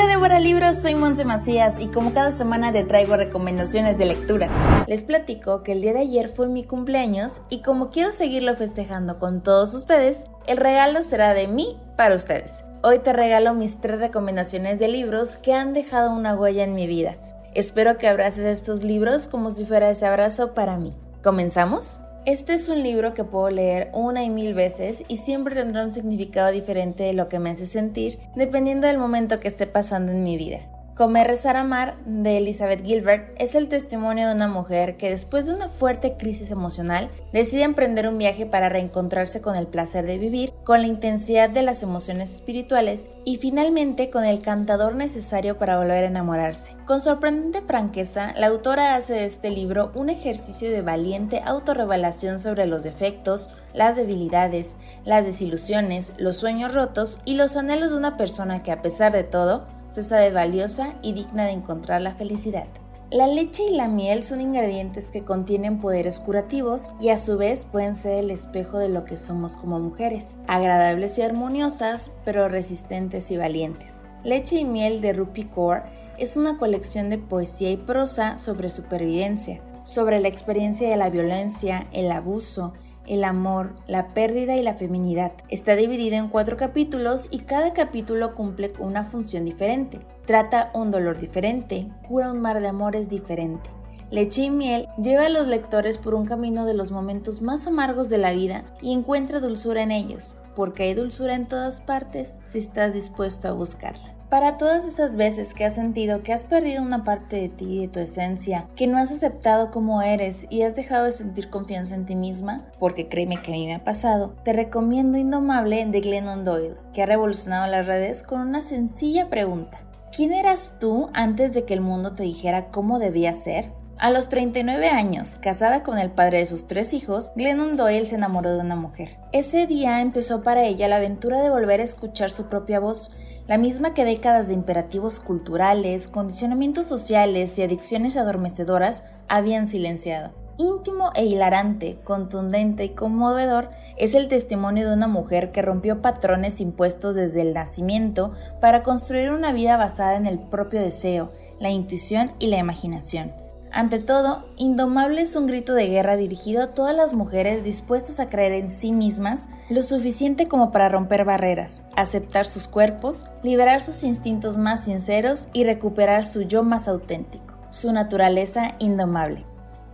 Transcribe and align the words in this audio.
Hola 0.00 0.12
Débora 0.12 0.40
Libros, 0.40 0.78
soy 0.78 0.94
Monse 0.94 1.26
Macías 1.26 1.78
y 1.78 1.88
como 1.88 2.14
cada 2.14 2.32
semana 2.32 2.72
te 2.72 2.84
traigo 2.84 3.18
recomendaciones 3.18 3.98
de 3.98 4.06
lectura. 4.06 4.48
Les 4.86 5.02
platico 5.02 5.62
que 5.62 5.72
el 5.72 5.82
día 5.82 5.92
de 5.92 6.00
ayer 6.00 6.30
fue 6.30 6.48
mi 6.48 6.64
cumpleaños 6.64 7.42
y 7.50 7.60
como 7.60 7.90
quiero 7.90 8.10
seguirlo 8.10 8.56
festejando 8.56 9.18
con 9.18 9.42
todos 9.42 9.74
ustedes, 9.74 10.26
el 10.46 10.56
regalo 10.56 11.02
será 11.02 11.34
de 11.34 11.48
mí 11.48 11.76
para 11.98 12.14
ustedes. 12.14 12.64
Hoy 12.82 13.00
te 13.00 13.12
regalo 13.12 13.52
mis 13.52 13.82
tres 13.82 14.00
recomendaciones 14.00 14.78
de 14.78 14.88
libros 14.88 15.36
que 15.36 15.52
han 15.52 15.74
dejado 15.74 16.14
una 16.14 16.34
huella 16.34 16.64
en 16.64 16.72
mi 16.72 16.86
vida. 16.86 17.16
Espero 17.52 17.98
que 17.98 18.08
abraces 18.08 18.46
estos 18.46 18.82
libros 18.82 19.28
como 19.28 19.50
si 19.50 19.66
fuera 19.66 19.90
ese 19.90 20.06
abrazo 20.06 20.54
para 20.54 20.78
mí. 20.78 20.94
¿Comenzamos? 21.22 22.00
Este 22.26 22.52
es 22.52 22.68
un 22.68 22.82
libro 22.82 23.14
que 23.14 23.24
puedo 23.24 23.48
leer 23.48 23.88
una 23.94 24.22
y 24.22 24.28
mil 24.28 24.52
veces 24.52 25.04
y 25.08 25.16
siempre 25.16 25.54
tendrá 25.54 25.82
un 25.82 25.90
significado 25.90 26.52
diferente 26.52 27.02
de 27.04 27.14
lo 27.14 27.28
que 27.28 27.38
me 27.38 27.48
hace 27.48 27.64
sentir, 27.64 28.18
dependiendo 28.36 28.86
del 28.86 28.98
momento 28.98 29.40
que 29.40 29.48
esté 29.48 29.66
pasando 29.66 30.12
en 30.12 30.22
mi 30.22 30.36
vida. 30.36 30.60
Comer, 30.94 31.28
rezar, 31.28 31.56
amar 31.56 31.96
de 32.04 32.36
Elizabeth 32.36 32.84
Gilbert 32.84 33.32
es 33.38 33.54
el 33.54 33.68
testimonio 33.68 34.28
de 34.28 34.34
una 34.34 34.48
mujer 34.48 34.98
que 34.98 35.08
después 35.08 35.46
de 35.46 35.54
una 35.54 35.70
fuerte 35.70 36.18
crisis 36.18 36.50
emocional 36.50 37.08
decide 37.32 37.62
emprender 37.62 38.06
un 38.06 38.18
viaje 38.18 38.44
para 38.44 38.68
reencontrarse 38.68 39.40
con 39.40 39.56
el 39.56 39.66
placer 39.66 40.04
de 40.04 40.18
vivir, 40.18 40.52
con 40.62 40.82
la 40.82 40.88
intensidad 40.88 41.48
de 41.48 41.62
las 41.62 41.82
emociones 41.82 42.34
espirituales 42.34 43.08
y 43.24 43.38
finalmente 43.38 44.10
con 44.10 44.26
el 44.26 44.42
cantador 44.42 44.94
necesario 44.94 45.56
para 45.56 45.78
volver 45.78 46.04
a 46.04 46.08
enamorarse. 46.08 46.74
Con 46.90 47.00
sorprendente 47.00 47.62
franqueza, 47.62 48.34
la 48.36 48.48
autora 48.48 48.96
hace 48.96 49.12
de 49.12 49.24
este 49.24 49.48
libro 49.48 49.92
un 49.94 50.10
ejercicio 50.10 50.72
de 50.72 50.82
valiente 50.82 51.40
autorrevelación 51.46 52.40
sobre 52.40 52.66
los 52.66 52.82
defectos, 52.82 53.50
las 53.74 53.94
debilidades, 53.94 54.76
las 55.04 55.24
desilusiones, 55.24 56.14
los 56.18 56.38
sueños 56.38 56.74
rotos 56.74 57.20
y 57.24 57.36
los 57.36 57.56
anhelos 57.56 57.92
de 57.92 57.98
una 57.98 58.16
persona 58.16 58.64
que 58.64 58.72
a 58.72 58.82
pesar 58.82 59.12
de 59.12 59.22
todo 59.22 59.66
se 59.88 60.02
sabe 60.02 60.32
valiosa 60.32 60.94
y 61.00 61.12
digna 61.12 61.44
de 61.44 61.52
encontrar 61.52 62.00
la 62.00 62.10
felicidad. 62.10 62.66
La 63.12 63.28
leche 63.28 63.62
y 63.70 63.76
la 63.76 63.86
miel 63.86 64.24
son 64.24 64.40
ingredientes 64.40 65.12
que 65.12 65.22
contienen 65.22 65.78
poderes 65.78 66.18
curativos 66.18 66.96
y 66.98 67.10
a 67.10 67.16
su 67.16 67.38
vez 67.38 67.66
pueden 67.70 67.94
ser 67.94 68.18
el 68.18 68.32
espejo 68.32 68.78
de 68.78 68.88
lo 68.88 69.04
que 69.04 69.16
somos 69.16 69.56
como 69.56 69.78
mujeres, 69.78 70.38
agradables 70.48 71.18
y 71.18 71.22
armoniosas, 71.22 72.10
pero 72.24 72.48
resistentes 72.48 73.30
y 73.30 73.36
valientes. 73.36 74.04
Leche 74.24 74.56
y 74.56 74.64
miel 74.64 75.00
de 75.00 75.12
Rupi 75.12 75.44
Kaur 75.44 75.84
es 76.20 76.36
una 76.36 76.58
colección 76.58 77.08
de 77.08 77.16
poesía 77.16 77.70
y 77.70 77.78
prosa 77.78 78.36
sobre 78.36 78.68
supervivencia, 78.68 79.62
sobre 79.82 80.20
la 80.20 80.28
experiencia 80.28 80.90
de 80.90 80.96
la 80.98 81.08
violencia, 81.08 81.86
el 81.92 82.12
abuso, 82.12 82.74
el 83.06 83.24
amor, 83.24 83.74
la 83.86 84.12
pérdida 84.12 84.54
y 84.54 84.62
la 84.62 84.74
feminidad. 84.74 85.32
Está 85.48 85.76
dividido 85.76 86.16
en 86.16 86.28
cuatro 86.28 86.58
capítulos 86.58 87.28
y 87.30 87.40
cada 87.40 87.72
capítulo 87.72 88.34
cumple 88.34 88.70
una 88.78 89.04
función 89.04 89.46
diferente. 89.46 89.98
Trata 90.26 90.70
un 90.74 90.90
dolor 90.90 91.18
diferente, 91.18 91.88
cura 92.06 92.30
un 92.30 92.40
mar 92.40 92.60
de 92.60 92.68
amores 92.68 93.08
diferente. 93.08 93.70
Leche 94.10 94.42
y 94.42 94.50
miel 94.50 94.88
lleva 95.00 95.26
a 95.26 95.28
los 95.28 95.46
lectores 95.46 95.96
por 95.96 96.14
un 96.16 96.26
camino 96.26 96.66
de 96.66 96.74
los 96.74 96.90
momentos 96.90 97.42
más 97.42 97.68
amargos 97.68 98.10
de 98.10 98.18
la 98.18 98.32
vida 98.32 98.64
y 98.82 98.92
encuentra 98.92 99.38
dulzura 99.38 99.82
en 99.82 99.92
ellos, 99.92 100.36
porque 100.56 100.82
hay 100.82 100.94
dulzura 100.94 101.36
en 101.36 101.46
todas 101.46 101.80
partes 101.80 102.40
si 102.44 102.58
estás 102.58 102.92
dispuesto 102.92 103.46
a 103.46 103.52
buscarla. 103.52 104.16
Para 104.28 104.58
todas 104.58 104.84
esas 104.84 105.14
veces 105.14 105.54
que 105.54 105.64
has 105.64 105.76
sentido 105.76 106.24
que 106.24 106.32
has 106.32 106.42
perdido 106.42 106.82
una 106.82 107.04
parte 107.04 107.36
de 107.36 107.48
ti 107.50 107.66
y 107.66 107.80
de 107.82 107.88
tu 107.88 108.00
esencia, 108.00 108.68
que 108.74 108.88
no 108.88 108.98
has 108.98 109.12
aceptado 109.12 109.70
como 109.70 110.02
eres 110.02 110.46
y 110.50 110.62
has 110.62 110.74
dejado 110.74 111.04
de 111.04 111.12
sentir 111.12 111.48
confianza 111.48 111.94
en 111.94 112.04
ti 112.04 112.16
misma, 112.16 112.64
porque 112.80 113.08
créeme 113.08 113.40
que 113.42 113.52
a 113.52 113.54
mí 113.54 113.66
me 113.66 113.76
ha 113.76 113.84
pasado, 113.84 114.34
te 114.44 114.52
recomiendo 114.52 115.18
Indomable 115.18 115.86
de 115.86 116.00
Glennon 116.00 116.44
Doyle, 116.44 116.76
que 116.92 117.04
ha 117.04 117.06
revolucionado 117.06 117.68
las 117.68 117.86
redes 117.86 118.24
con 118.24 118.40
una 118.40 118.60
sencilla 118.62 119.30
pregunta. 119.30 119.80
¿Quién 120.12 120.32
eras 120.32 120.78
tú 120.80 121.10
antes 121.14 121.52
de 121.52 121.64
que 121.64 121.74
el 121.74 121.80
mundo 121.80 122.12
te 122.12 122.24
dijera 122.24 122.72
cómo 122.72 122.98
debía 122.98 123.32
ser? 123.32 123.70
A 124.00 124.10
los 124.10 124.30
39 124.30 124.88
años, 124.88 125.36
casada 125.42 125.82
con 125.82 125.98
el 125.98 126.10
padre 126.10 126.38
de 126.38 126.46
sus 126.46 126.66
tres 126.66 126.94
hijos, 126.94 127.32
Glennon 127.36 127.76
Doyle 127.76 128.06
se 128.06 128.14
enamoró 128.14 128.50
de 128.54 128.60
una 128.60 128.74
mujer. 128.74 129.18
Ese 129.32 129.66
día 129.66 130.00
empezó 130.00 130.42
para 130.42 130.64
ella 130.64 130.88
la 130.88 130.96
aventura 130.96 131.42
de 131.42 131.50
volver 131.50 131.80
a 131.80 131.84
escuchar 131.84 132.30
su 132.30 132.46
propia 132.46 132.80
voz, 132.80 133.14
la 133.46 133.58
misma 133.58 133.92
que 133.92 134.06
décadas 134.06 134.48
de 134.48 134.54
imperativos 134.54 135.20
culturales, 135.20 136.08
condicionamientos 136.08 136.86
sociales 136.86 137.58
y 137.58 137.62
adicciones 137.62 138.16
adormecedoras 138.16 139.04
habían 139.28 139.68
silenciado. 139.68 140.30
Íntimo 140.56 141.10
e 141.14 141.26
hilarante, 141.26 141.98
contundente 142.02 142.84
y 142.84 142.94
conmovedor 142.94 143.68
es 143.98 144.14
el 144.14 144.28
testimonio 144.28 144.88
de 144.88 144.94
una 144.94 145.08
mujer 145.08 145.52
que 145.52 145.60
rompió 145.60 146.00
patrones 146.00 146.62
impuestos 146.62 147.16
desde 147.16 147.42
el 147.42 147.52
nacimiento 147.52 148.32
para 148.62 148.82
construir 148.82 149.30
una 149.30 149.52
vida 149.52 149.76
basada 149.76 150.16
en 150.16 150.24
el 150.24 150.38
propio 150.38 150.80
deseo, 150.80 151.32
la 151.58 151.68
intuición 151.68 152.32
y 152.38 152.46
la 152.46 152.56
imaginación. 152.56 153.49
Ante 153.72 154.00
todo, 154.00 154.46
Indomable 154.56 155.22
es 155.22 155.36
un 155.36 155.46
grito 155.46 155.74
de 155.74 155.86
guerra 155.86 156.16
dirigido 156.16 156.62
a 156.64 156.68
todas 156.68 156.94
las 156.94 157.14
mujeres 157.14 157.62
dispuestas 157.62 158.18
a 158.18 158.28
creer 158.28 158.52
en 158.52 158.68
sí 158.68 158.90
mismas 158.90 159.48
lo 159.68 159.82
suficiente 159.82 160.48
como 160.48 160.72
para 160.72 160.88
romper 160.88 161.24
barreras, 161.24 161.84
aceptar 161.94 162.46
sus 162.46 162.66
cuerpos, 162.66 163.26
liberar 163.44 163.80
sus 163.80 164.02
instintos 164.02 164.56
más 164.56 164.84
sinceros 164.84 165.48
y 165.52 165.62
recuperar 165.62 166.26
su 166.26 166.42
yo 166.42 166.64
más 166.64 166.88
auténtico, 166.88 167.54
su 167.68 167.92
naturaleza 167.92 168.74
indomable. 168.80 169.46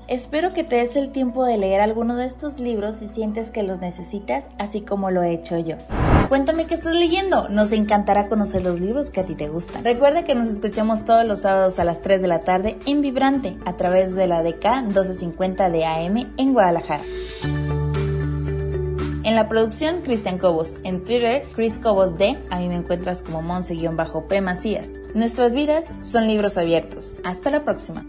Espero 0.09 0.54
que 0.54 0.65
te 0.65 0.76
des 0.76 0.97
el 0.97 1.10
tiempo 1.10 1.44
de 1.44 1.59
leer 1.59 1.82
alguno 1.82 2.16
de 2.16 2.25
estos 2.25 2.60
libros 2.60 2.97
si 2.97 3.09
sientes 3.09 3.50
que 3.50 3.62
los 3.62 3.81
necesitas, 3.81 4.48
así 4.56 4.81
como 4.81 5.10
lo 5.10 5.22
he 5.22 5.34
hecho 5.34 5.59
yo. 5.59 5.76
Cuéntame 6.28 6.66
qué 6.66 6.75
estás 6.75 6.94
leyendo, 6.94 7.48
nos 7.48 7.70
encantará 7.70 8.28
conocer 8.28 8.62
los 8.62 8.81
libros 8.81 9.10
que 9.10 9.20
a 9.20 9.25
ti 9.25 9.34
te 9.34 9.48
gustan. 9.48 9.84
Recuerda 9.84 10.25
que 10.25 10.34
nos 10.34 10.48
escuchamos 10.48 11.04
todos 11.04 11.26
los 11.26 11.42
sábados 11.42 11.78
a 11.78 11.84
las 11.84 12.03
3 12.03 12.20
de 12.20 12.28
la 12.28 12.41
tarde 12.41 12.78
en 12.84 13.00
Vibrante 13.00 13.56
a 13.64 13.76
través 13.76 14.16
de 14.16 14.26
la 14.26 14.42
DK 14.42 14.82
1250 14.86 15.70
de 15.70 15.84
AM 15.84 16.32
en 16.36 16.53
Guadalajara. 16.53 17.04
En 19.26 19.34
la 19.34 19.48
producción, 19.48 20.03
Cristian 20.03 20.38
Cobos. 20.38 20.78
En 20.84 21.04
Twitter, 21.04 21.44
Chris 21.56 21.78
Cobos 21.81 22.16
D. 22.16 22.38
A 22.48 22.60
mí 22.60 22.69
me 22.69 22.76
encuentras 22.76 23.25
como 23.25 23.42
Monse-P 23.42 24.41
Macías. 24.41 24.88
Nuestras 25.15 25.53
vidas 25.53 25.84
son 26.03 26.28
libros 26.28 26.56
abiertos. 26.56 27.16
Hasta 27.25 27.50
la 27.50 27.65
próxima. 27.65 28.06